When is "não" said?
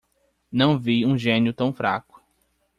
0.51-0.79